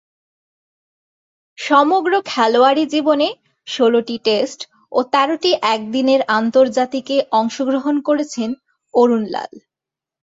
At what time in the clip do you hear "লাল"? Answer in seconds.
9.25-9.51